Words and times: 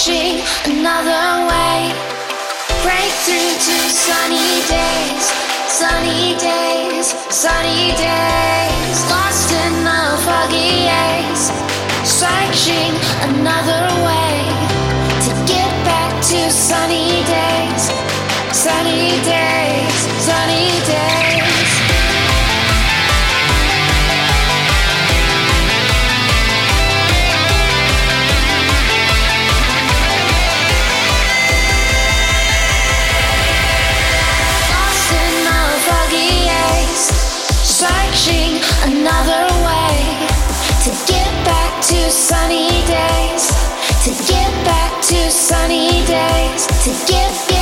Searching 0.00 0.40
another 0.64 1.44
way. 1.44 1.92
Break 2.80 3.12
through 3.28 3.52
to 3.66 3.76
sunny 3.92 4.64
days, 4.64 5.24
sunny 5.68 6.32
days, 6.40 7.12
sunny 7.28 7.92
days. 8.00 8.96
Lost 9.12 9.52
in 9.52 9.84
the 9.84 10.16
foggy 10.24 10.88
haze. 10.88 11.52
Searching 12.08 12.96
another 13.28 13.84
way 14.08 14.48
to 15.20 15.30
get 15.44 15.68
back 15.84 16.16
to 16.32 16.50
sunny 16.50 17.20
days, 17.24 17.29
to 44.02 44.10
get 44.32 44.64
back 44.64 45.02
to 45.02 45.30
sunny 45.30 45.90
days, 46.06 46.66
to 46.84 47.12
get. 47.12 47.59